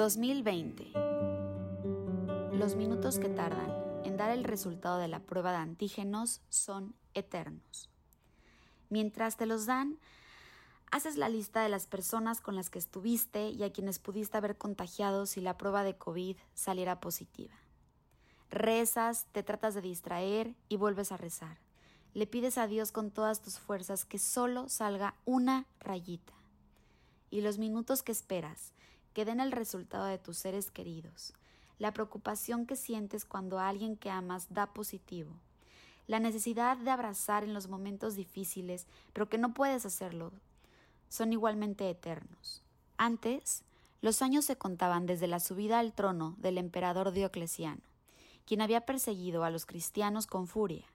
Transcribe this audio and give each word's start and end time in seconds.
2020. 0.00 0.92
Los 2.54 2.74
minutos 2.74 3.18
que 3.18 3.28
tardan 3.28 3.70
en 4.02 4.16
dar 4.16 4.30
el 4.30 4.44
resultado 4.44 4.96
de 4.96 5.08
la 5.08 5.20
prueba 5.20 5.50
de 5.50 5.58
antígenos 5.58 6.40
son 6.48 6.94
eternos. 7.12 7.90
Mientras 8.88 9.36
te 9.36 9.44
los 9.44 9.66
dan, 9.66 9.98
haces 10.90 11.18
la 11.18 11.28
lista 11.28 11.60
de 11.60 11.68
las 11.68 11.86
personas 11.86 12.40
con 12.40 12.56
las 12.56 12.70
que 12.70 12.78
estuviste 12.78 13.50
y 13.50 13.62
a 13.62 13.74
quienes 13.74 13.98
pudiste 13.98 14.38
haber 14.38 14.56
contagiado 14.56 15.26
si 15.26 15.42
la 15.42 15.58
prueba 15.58 15.84
de 15.84 15.98
COVID 15.98 16.38
saliera 16.54 16.98
positiva. 16.98 17.52
Rezas, 18.48 19.26
te 19.32 19.42
tratas 19.42 19.74
de 19.74 19.82
distraer 19.82 20.54
y 20.70 20.78
vuelves 20.78 21.12
a 21.12 21.18
rezar. 21.18 21.58
Le 22.14 22.26
pides 22.26 22.56
a 22.56 22.66
Dios 22.66 22.90
con 22.90 23.10
todas 23.10 23.42
tus 23.42 23.58
fuerzas 23.58 24.06
que 24.06 24.18
solo 24.18 24.70
salga 24.70 25.14
una 25.26 25.66
rayita. 25.78 26.32
Y 27.28 27.42
los 27.42 27.58
minutos 27.58 28.02
que 28.02 28.12
esperas 28.12 28.72
que 29.12 29.24
den 29.24 29.40
el 29.40 29.52
resultado 29.52 30.04
de 30.04 30.18
tus 30.18 30.38
seres 30.38 30.70
queridos, 30.70 31.34
la 31.78 31.92
preocupación 31.92 32.66
que 32.66 32.76
sientes 32.76 33.24
cuando 33.24 33.58
alguien 33.58 33.96
que 33.96 34.10
amas 34.10 34.46
da 34.50 34.72
positivo, 34.72 35.30
la 36.06 36.20
necesidad 36.20 36.76
de 36.76 36.90
abrazar 36.90 37.44
en 37.44 37.54
los 37.54 37.68
momentos 37.68 38.16
difíciles, 38.16 38.86
pero 39.12 39.28
que 39.28 39.38
no 39.38 39.54
puedes 39.54 39.86
hacerlo, 39.86 40.32
son 41.08 41.32
igualmente 41.32 41.88
eternos. 41.88 42.62
Antes, 42.96 43.64
los 44.00 44.22
años 44.22 44.44
se 44.44 44.56
contaban 44.56 45.06
desde 45.06 45.26
la 45.26 45.40
subida 45.40 45.78
al 45.78 45.92
trono 45.92 46.34
del 46.38 46.58
emperador 46.58 47.12
Diocleciano, 47.12 47.82
quien 48.44 48.60
había 48.60 48.86
perseguido 48.86 49.44
a 49.44 49.50
los 49.50 49.66
cristianos 49.66 50.26
con 50.26 50.46
furia, 50.46 50.86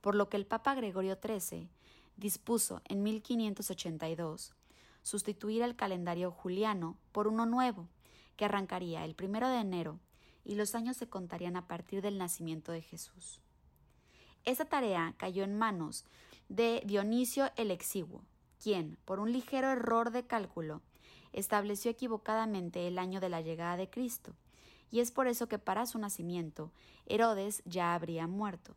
por 0.00 0.14
lo 0.14 0.28
que 0.28 0.36
el 0.36 0.46
Papa 0.46 0.74
Gregorio 0.74 1.18
XIII 1.22 1.68
dispuso 2.16 2.82
en 2.84 3.02
1582 3.02 4.54
sustituir 5.02 5.62
el 5.62 5.76
calendario 5.76 6.30
juliano 6.30 6.96
por 7.12 7.28
uno 7.28 7.46
nuevo, 7.46 7.88
que 8.36 8.44
arrancaría 8.44 9.04
el 9.04 9.14
primero 9.14 9.48
de 9.48 9.58
enero 9.58 9.98
y 10.44 10.54
los 10.54 10.74
años 10.74 10.96
se 10.96 11.08
contarían 11.08 11.56
a 11.56 11.66
partir 11.66 12.00
del 12.00 12.16
nacimiento 12.18 12.72
de 12.72 12.82
Jesús. 12.82 13.40
Esa 14.44 14.64
tarea 14.64 15.14
cayó 15.18 15.44
en 15.44 15.58
manos 15.58 16.04
de 16.48 16.82
Dionisio 16.86 17.50
el 17.56 17.70
Exiguo, 17.70 18.22
quien, 18.62 18.96
por 19.04 19.20
un 19.20 19.32
ligero 19.32 19.68
error 19.68 20.10
de 20.10 20.26
cálculo, 20.26 20.80
estableció 21.32 21.90
equivocadamente 21.90 22.88
el 22.88 22.98
año 22.98 23.20
de 23.20 23.28
la 23.28 23.42
llegada 23.42 23.76
de 23.76 23.90
Cristo, 23.90 24.34
y 24.90 25.00
es 25.00 25.10
por 25.10 25.28
eso 25.28 25.48
que 25.48 25.58
para 25.58 25.84
su 25.84 25.98
nacimiento 25.98 26.72
Herodes 27.06 27.62
ya 27.66 27.94
habría 27.94 28.26
muerto. 28.26 28.74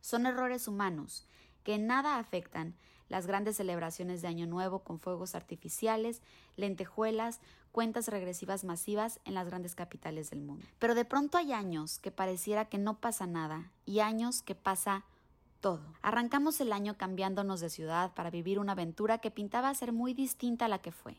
Son 0.00 0.26
errores 0.26 0.68
humanos 0.68 1.26
que 1.64 1.78
nada 1.78 2.18
afectan 2.18 2.76
las 3.08 3.26
grandes 3.26 3.56
celebraciones 3.56 4.22
de 4.22 4.28
Año 4.28 4.46
Nuevo 4.46 4.80
con 4.80 4.98
fuegos 4.98 5.34
artificiales, 5.34 6.22
lentejuelas, 6.56 7.40
cuentas 7.72 8.08
regresivas 8.08 8.64
masivas 8.64 9.20
en 9.24 9.34
las 9.34 9.46
grandes 9.46 9.74
capitales 9.74 10.30
del 10.30 10.40
mundo. 10.40 10.66
Pero 10.78 10.94
de 10.94 11.04
pronto 11.04 11.38
hay 11.38 11.52
años 11.52 11.98
que 11.98 12.10
pareciera 12.10 12.66
que 12.66 12.78
no 12.78 12.98
pasa 12.98 13.26
nada 13.26 13.70
y 13.86 14.00
años 14.00 14.42
que 14.42 14.54
pasa 14.54 15.04
todo. 15.60 15.82
Arrancamos 16.02 16.60
el 16.60 16.72
año 16.72 16.96
cambiándonos 16.96 17.60
de 17.60 17.70
ciudad 17.70 18.12
para 18.14 18.30
vivir 18.30 18.58
una 18.58 18.72
aventura 18.72 19.18
que 19.18 19.30
pintaba 19.30 19.74
ser 19.74 19.92
muy 19.92 20.14
distinta 20.14 20.66
a 20.66 20.68
la 20.68 20.78
que 20.78 20.92
fue. 20.92 21.16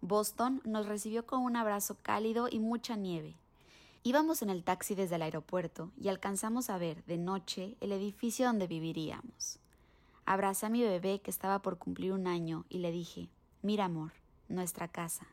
Boston 0.00 0.60
nos 0.64 0.86
recibió 0.86 1.26
con 1.26 1.40
un 1.40 1.56
abrazo 1.56 1.96
cálido 2.02 2.48
y 2.50 2.58
mucha 2.58 2.96
nieve. 2.96 3.34
Íbamos 4.02 4.42
en 4.42 4.50
el 4.50 4.62
taxi 4.62 4.94
desde 4.94 5.16
el 5.16 5.22
aeropuerto 5.22 5.90
y 6.00 6.08
alcanzamos 6.08 6.70
a 6.70 6.78
ver 6.78 7.02
de 7.06 7.18
noche 7.18 7.76
el 7.80 7.90
edificio 7.92 8.46
donde 8.46 8.68
viviríamos. 8.68 9.58
Abracé 10.26 10.66
a 10.66 10.70
mi 10.70 10.82
bebé 10.82 11.20
que 11.20 11.30
estaba 11.30 11.62
por 11.62 11.78
cumplir 11.78 12.12
un 12.12 12.26
año 12.26 12.64
y 12.68 12.78
le 12.78 12.90
dije, 12.90 13.28
mira 13.62 13.84
amor, 13.84 14.10
nuestra 14.48 14.88
casa. 14.88 15.28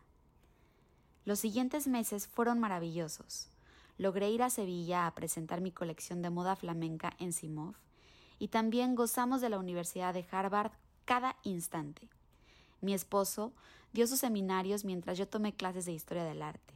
Los 1.26 1.40
siguientes 1.40 1.88
meses 1.88 2.28
fueron 2.28 2.60
maravillosos. 2.60 3.50
Logré 3.98 4.30
ir 4.30 4.44
a 4.44 4.52
Sevilla 4.52 5.08
a 5.08 5.16
presentar 5.16 5.62
mi 5.62 5.72
colección 5.72 6.22
de 6.22 6.30
moda 6.30 6.56
flamenca 6.56 7.14
en 7.18 7.34
Simov 7.34 7.74
y 8.38 8.50
también 8.50 8.94
gozamos 8.94 9.42
de 9.42 9.50
la 9.50 9.58
Universidad 9.58 10.14
de 10.14 10.28
Harvard 10.30 10.72
cada 11.06 11.38
instante. 11.42 12.08
Mi 12.80 12.94
esposo 12.94 13.52
dio 13.94 14.06
sus 14.06 14.20
seminarios 14.20 14.86
mientras 14.86 15.18
yo 15.18 15.28
tomé 15.28 15.56
clases 15.56 15.86
de 15.86 15.94
historia 15.94 16.24
del 16.24 16.44
arte. 16.44 16.76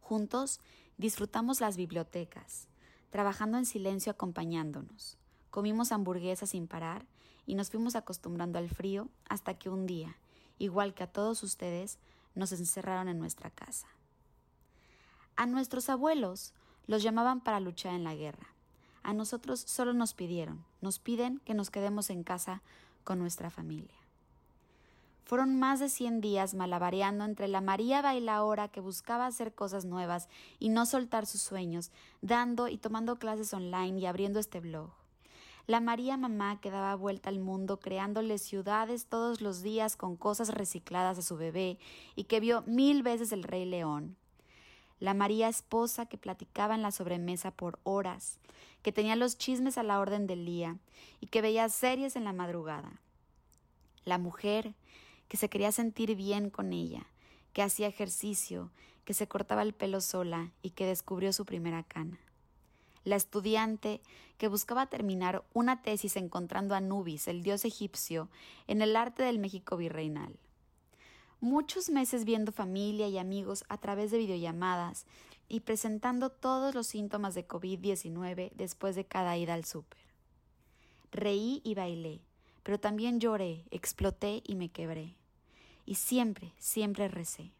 Juntos 0.00 0.60
disfrutamos 0.96 1.60
las 1.60 1.76
bibliotecas, 1.76 2.66
trabajando 3.10 3.58
en 3.58 3.66
silencio 3.66 4.10
acompañándonos. 4.10 5.18
Comimos 5.50 5.92
hamburguesas 5.92 6.50
sin 6.50 6.66
parar 6.66 7.04
y 7.48 7.54
nos 7.54 7.70
fuimos 7.70 7.96
acostumbrando 7.96 8.58
al 8.58 8.68
frío 8.68 9.08
hasta 9.26 9.54
que 9.54 9.70
un 9.70 9.86
día, 9.86 10.18
igual 10.58 10.92
que 10.92 11.02
a 11.02 11.10
todos 11.10 11.42
ustedes, 11.42 11.98
nos 12.34 12.52
encerraron 12.52 13.08
en 13.08 13.18
nuestra 13.18 13.48
casa. 13.48 13.88
A 15.34 15.46
nuestros 15.46 15.88
abuelos 15.88 16.52
los 16.86 17.02
llamaban 17.02 17.40
para 17.40 17.58
luchar 17.58 17.94
en 17.94 18.04
la 18.04 18.14
guerra. 18.14 18.48
A 19.02 19.14
nosotros 19.14 19.60
solo 19.60 19.94
nos 19.94 20.12
pidieron, 20.12 20.62
nos 20.82 20.98
piden 20.98 21.38
que 21.46 21.54
nos 21.54 21.70
quedemos 21.70 22.10
en 22.10 22.22
casa 22.22 22.60
con 23.02 23.18
nuestra 23.18 23.48
familia. 23.48 23.96
Fueron 25.24 25.58
más 25.58 25.80
de 25.80 25.88
cien 25.88 26.20
días 26.20 26.52
malabareando 26.52 27.24
entre 27.24 27.48
la 27.48 27.62
María 27.62 28.02
bailaora 28.02 28.68
que 28.68 28.80
buscaba 28.80 29.24
hacer 29.24 29.54
cosas 29.54 29.86
nuevas 29.86 30.28
y 30.58 30.68
no 30.68 30.84
soltar 30.84 31.24
sus 31.24 31.40
sueños, 31.40 31.92
dando 32.20 32.68
y 32.68 32.76
tomando 32.76 33.18
clases 33.18 33.54
online 33.54 34.00
y 34.00 34.04
abriendo 34.04 34.38
este 34.38 34.60
blog. 34.60 34.97
La 35.68 35.80
María 35.80 36.16
mamá 36.16 36.62
que 36.62 36.70
daba 36.70 36.94
vuelta 36.94 37.28
al 37.28 37.40
mundo 37.40 37.78
creándole 37.78 38.38
ciudades 38.38 39.04
todos 39.04 39.42
los 39.42 39.60
días 39.60 39.96
con 39.96 40.16
cosas 40.16 40.48
recicladas 40.48 41.18
a 41.18 41.22
su 41.22 41.36
bebé 41.36 41.78
y 42.16 42.24
que 42.24 42.40
vio 42.40 42.62
mil 42.62 43.02
veces 43.02 43.32
el 43.32 43.42
Rey 43.42 43.66
León. 43.66 44.16
La 44.98 45.12
María 45.12 45.46
esposa 45.46 46.06
que 46.06 46.16
platicaba 46.16 46.74
en 46.74 46.80
la 46.80 46.90
sobremesa 46.90 47.50
por 47.50 47.80
horas, 47.82 48.38
que 48.82 48.92
tenía 48.92 49.14
los 49.14 49.36
chismes 49.36 49.76
a 49.76 49.82
la 49.82 50.00
orden 50.00 50.26
del 50.26 50.46
día 50.46 50.78
y 51.20 51.26
que 51.26 51.42
veía 51.42 51.68
series 51.68 52.16
en 52.16 52.24
la 52.24 52.32
madrugada. 52.32 53.02
La 54.06 54.16
mujer 54.16 54.74
que 55.28 55.36
se 55.36 55.50
quería 55.50 55.70
sentir 55.70 56.16
bien 56.16 56.48
con 56.48 56.72
ella, 56.72 57.04
que 57.52 57.60
hacía 57.60 57.88
ejercicio, 57.88 58.70
que 59.04 59.12
se 59.12 59.28
cortaba 59.28 59.60
el 59.60 59.74
pelo 59.74 60.00
sola 60.00 60.50
y 60.62 60.70
que 60.70 60.86
descubrió 60.86 61.30
su 61.34 61.44
primera 61.44 61.82
cana. 61.82 62.18
La 63.04 63.16
estudiante 63.16 64.00
que 64.38 64.48
buscaba 64.48 64.86
terminar 64.86 65.44
una 65.52 65.82
tesis 65.82 66.16
encontrando 66.16 66.74
a 66.74 66.80
Nubis, 66.80 67.28
el 67.28 67.42
dios 67.42 67.64
egipcio, 67.64 68.28
en 68.66 68.82
el 68.82 68.96
arte 68.96 69.22
del 69.22 69.38
México 69.38 69.76
virreinal. 69.76 70.38
Muchos 71.40 71.90
meses 71.90 72.24
viendo 72.24 72.52
familia 72.52 73.08
y 73.08 73.18
amigos 73.18 73.64
a 73.68 73.78
través 73.78 74.10
de 74.10 74.18
videollamadas 74.18 75.06
y 75.48 75.60
presentando 75.60 76.30
todos 76.30 76.74
los 76.74 76.86
síntomas 76.86 77.34
de 77.34 77.46
COVID-19 77.46 78.50
después 78.54 78.96
de 78.96 79.04
cada 79.04 79.36
ida 79.36 79.54
al 79.54 79.64
súper. 79.64 80.00
Reí 81.10 81.60
y 81.64 81.74
bailé, 81.74 82.20
pero 82.62 82.78
también 82.78 83.18
lloré, 83.20 83.64
exploté 83.70 84.42
y 84.44 84.56
me 84.56 84.68
quebré. 84.70 85.14
Y 85.86 85.94
siempre, 85.94 86.52
siempre 86.58 87.08
recé. 87.08 87.52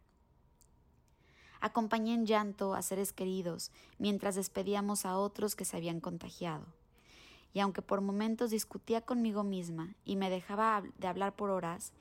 Acompañé 1.60 2.14
en 2.14 2.26
llanto 2.26 2.74
a 2.74 2.82
seres 2.82 3.12
queridos 3.12 3.70
mientras 3.98 4.34
despedíamos 4.34 5.04
a 5.04 5.18
otros 5.18 5.56
que 5.56 5.64
se 5.64 5.76
habían 5.76 6.00
contagiado. 6.00 6.66
Y 7.54 7.60
aunque 7.60 7.82
por 7.82 8.00
momentos 8.00 8.50
discutía 8.50 9.00
conmigo 9.00 9.42
misma 9.42 9.94
y 10.04 10.16
me 10.16 10.30
dejaba 10.30 10.82
de 10.98 11.06
hablar 11.06 11.34
por 11.34 11.50
horas, 11.50 11.92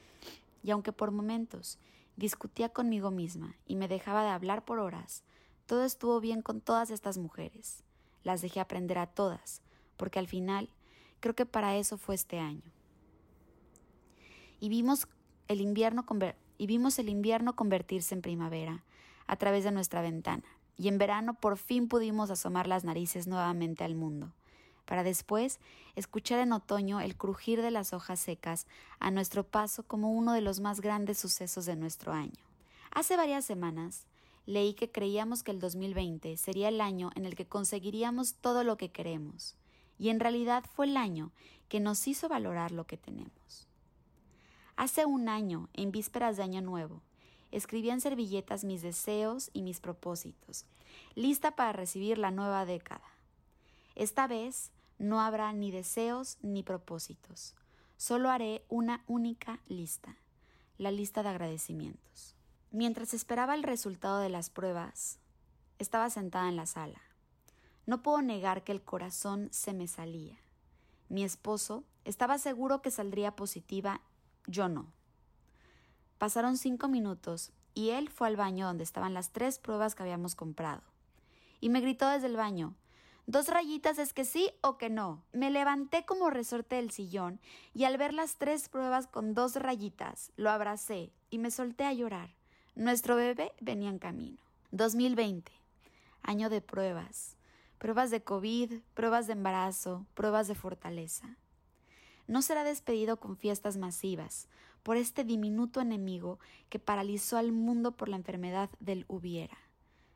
y 0.63 0.72
aunque 0.72 0.91
por 0.91 1.12
momentos 1.12 1.79
discutía 2.16 2.69
conmigo 2.69 3.12
misma 3.12 3.56
y 3.66 3.75
me 3.75 3.88
dejaba 3.88 4.23
de 4.23 4.29
hablar 4.29 4.66
por 4.66 4.79
horas, 4.79 5.23
todo 5.66 5.84
estuvo 5.84 6.19
bien 6.19 6.41
con 6.41 6.62
todas 6.62 6.91
estas 6.91 7.18
mujeres. 7.18 7.84
Las 8.24 8.41
dejé 8.41 8.59
aprender 8.59 8.97
a 8.97 9.07
todas, 9.07 9.62
porque 9.95 10.19
al 10.19 10.27
final 10.27 10.69
creo 11.19 11.36
que 11.36 11.45
para 11.45 11.77
eso 11.77 11.98
fue 11.98 12.15
este 12.15 12.39
año 12.39 12.71
y 14.59 14.69
vimos 14.69 15.07
el 15.48 15.62
invierno 15.62 16.06
y 16.57 16.68
vimos 16.68 17.00
el 17.00 17.09
invierno 17.09 17.56
convertirse 17.56 18.15
en 18.15 18.21
primavera 18.21 18.83
a 19.27 19.35
través 19.35 19.63
de 19.63 19.71
nuestra 19.71 20.01
ventana. 20.01 20.44
Y 20.77 20.88
en 20.88 20.97
verano 20.97 21.33
por 21.33 21.57
fin 21.57 21.88
pudimos 21.88 22.29
asomar 22.29 22.68
las 22.68 22.83
narices 22.83 23.27
nuevamente 23.27 23.83
al 23.83 23.95
mundo, 23.95 24.31
para 24.85 25.03
después 25.03 25.59
escuchar 25.95 26.39
en 26.39 26.53
otoño 26.53 27.00
el 27.01 27.15
crujir 27.15 27.62
de 27.62 27.71
las 27.71 27.94
hojas 27.94 28.19
secas 28.19 28.68
a 29.00 29.12
nuestro 29.12 29.44
paso 29.44 29.83
como 29.83 30.12
uno 30.12 30.33
de 30.33 30.41
los 30.41 30.59
más 30.59 30.81
grandes 30.81 31.18
sucesos 31.18 31.65
de 31.65 31.75
nuestro 31.75 32.13
año. 32.13 32.44
Hace 32.91 33.18
varias 33.18 33.45
semanas 33.45 34.06
leí 34.45 34.74
que 34.74 34.91
creíamos 34.91 35.44
que 35.44 35.51
el 35.51 35.59
2020 35.59 36.38
sería 36.38 36.69
el 36.69 36.80
año 36.80 37.12
en 37.15 37.25
el 37.25 37.35
que 37.35 37.47
conseguiríamos 37.47 38.35
todo 38.35 38.63
lo 38.63 38.77
que 38.77 38.91
queremos, 38.91 39.56
y 40.00 40.09
en 40.09 40.19
realidad 40.19 40.63
fue 40.73 40.85
el 40.85 40.95
año 40.95 41.31
que 41.69 41.80
nos 41.80 42.07
hizo 42.07 42.30
valorar 42.30 42.71
lo 42.71 42.85
que 42.85 42.97
tenemos. 42.97 43.68
Hace 44.75 45.06
un 45.06 45.27
año, 45.27 45.69
en 45.73 45.91
vísperas 45.91 46.38
de 46.38 46.44
Año 46.44 46.62
Nuevo, 46.62 47.01
escribí 47.51 47.89
en 47.89 48.01
servilletas 48.01 48.63
mis 48.63 48.81
deseos 48.81 49.49
y 49.53 49.61
mis 49.61 49.79
propósitos, 49.79 50.65
lista 51.15 51.55
para 51.55 51.73
recibir 51.73 52.17
la 52.17 52.31
nueva 52.31 52.65
década. 52.65 53.07
Esta 53.95 54.27
vez 54.27 54.71
no 54.99 55.21
habrá 55.21 55.53
ni 55.53 55.71
deseos 55.71 56.38
ni 56.41 56.63
propósitos, 56.63 57.55
solo 57.97 58.29
haré 58.29 58.65
una 58.69 59.03
única 59.07 59.59
lista, 59.67 60.17
la 60.77 60.91
lista 60.91 61.23
de 61.23 61.29
agradecimientos. 61.29 62.35
Mientras 62.71 63.13
esperaba 63.13 63.55
el 63.55 63.63
resultado 63.63 64.19
de 64.19 64.29
las 64.29 64.49
pruebas, 64.49 65.19
estaba 65.79 66.09
sentada 66.09 66.49
en 66.49 66.55
la 66.55 66.65
sala. 66.65 67.01
No 67.85 68.03
puedo 68.03 68.21
negar 68.21 68.63
que 68.63 68.71
el 68.71 68.83
corazón 68.83 69.47
se 69.51 69.73
me 69.73 69.88
salía. 69.88 70.38
Mi 71.09 71.23
esposo 71.23 71.85
estaba 72.03 72.38
seguro 72.38 72.81
que 72.81 72.91
saldría 72.91 73.35
positiva, 73.35 74.01
yo 74.45 74.67
no. 74.67 74.91
Pasaron 76.18 76.58
cinco 76.58 76.88
minutos 76.88 77.52
y 77.74 77.90
él 77.92 78.10
fue 78.10 78.28
al 78.28 78.36
baño 78.36 78.68
donde 78.68 78.84
estaban 78.84 79.14
las 79.14 79.31
tres 79.31 79.60
pruebas 79.60 79.96
que 79.96 80.04
habíamos 80.04 80.36
comprado. 80.36 80.81
Y 81.60 81.69
me 81.69 81.81
gritó 81.81 82.08
desde 82.10 82.28
el 82.28 82.36
baño 82.36 82.75
Dos 83.30 83.50
rayitas 83.50 84.00
es 84.00 84.14
que 84.14 84.24
sí 84.24 84.52
o 84.62 84.78
que 84.78 84.90
no. 84.90 85.22
Me 85.34 85.52
levanté 85.52 86.06
como 86.06 86.30
resorte 86.30 86.78
del 86.78 86.92
sillón 86.92 87.42
y 87.74 87.84
al 87.84 87.98
ver 87.98 88.14
las 88.14 88.38
tres 88.38 88.69
pruebas 88.69 89.06
con 89.06 89.34
dos 89.34 89.56
rayitas, 89.56 90.31
lo 90.38 90.50
abracé 90.50 91.12
y 91.30 91.38
me 91.38 91.52
solté 91.52 91.84
a 91.84 91.92
llorar. 91.92 92.30
Nuestro 92.75 93.18
bebé 93.18 93.52
venía 93.60 93.90
en 93.90 94.00
camino. 94.00 94.38
2020. 94.72 95.52
Año 96.22 96.50
de 96.50 96.62
pruebas. 96.62 97.36
Pruebas 97.80 98.12
de 98.12 98.24
COVID, 98.24 98.80
pruebas 98.94 99.28
de 99.28 99.34
embarazo, 99.34 100.06
pruebas 100.14 100.48
de 100.48 100.56
fortaleza. 100.56 101.36
No 102.28 102.42
será 102.42 102.64
despedido 102.64 103.19
con 103.19 103.36
fiestas 103.36 103.75
masivas 103.75 104.48
por 104.88 104.95
este 104.95 105.25
diminuto 105.25 105.81
enemigo 105.81 106.39
que 106.69 106.80
paralizó 106.80 107.36
al 107.36 107.51
mundo 107.51 107.98
por 107.98 108.07
la 108.07 108.16
enfermedad 108.16 108.69
del 108.80 109.04
hubiera. 109.10 109.57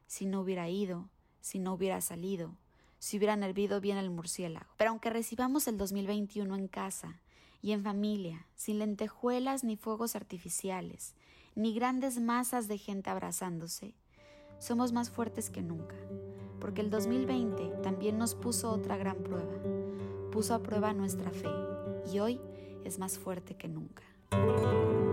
Si 0.07 0.25
no 0.25 0.39
hubiera 0.39 0.69
ido, 0.69 1.09
si 1.41 1.59
no 1.59 1.73
hubiera 1.73 1.99
salido, 1.99 2.55
si 2.97 3.17
hubieran 3.17 3.43
hervido 3.43 3.81
bien 3.81 3.97
el 3.97 4.09
murciélago. 4.09 4.71
Pero 4.77 4.91
aunque 4.91 5.09
recibamos 5.09 5.67
el 5.67 5.77
2021 5.77 6.55
en 6.55 6.69
casa 6.69 7.19
y 7.61 7.73
en 7.73 7.83
familia, 7.83 8.47
sin 8.55 8.79
lentejuelas 8.79 9.65
ni 9.65 9.75
fuegos 9.75 10.15
artificiales, 10.15 11.15
ni 11.53 11.73
grandes 11.73 12.21
masas 12.21 12.69
de 12.69 12.77
gente 12.77 13.09
abrazándose, 13.09 13.93
somos 14.57 14.93
más 14.93 15.09
fuertes 15.09 15.49
que 15.49 15.61
nunca 15.61 15.97
porque 16.61 16.79
el 16.79 16.89
2020 16.89 17.81
también 17.83 18.17
nos 18.17 18.35
puso 18.35 18.71
otra 18.71 18.95
gran 18.95 19.17
prueba, 19.17 19.51
puso 20.31 20.53
a 20.53 20.63
prueba 20.63 20.93
nuestra 20.93 21.31
fe 21.31 21.49
y 22.09 22.19
hoy 22.19 22.39
es 22.85 22.99
más 22.99 23.19
fuerte 23.19 23.57
que 23.57 23.67
nunca. 23.67 24.03
Música 24.33 25.10